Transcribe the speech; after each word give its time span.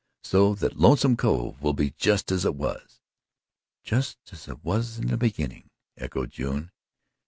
"So 0.23 0.55
that 0.55 0.77
Lonesome 0.79 1.15
Cove 1.15 1.61
will 1.61 1.73
be 1.73 1.91
just 1.91 2.31
as 2.31 2.43
it 2.43 2.55
was." 2.55 3.01
"Just 3.83 4.17
as 4.31 4.47
it 4.47 4.63
was 4.65 4.97
in 4.97 5.09
the 5.09 5.15
beginning," 5.17 5.69
echoed 5.95 6.31
June. 6.31 6.71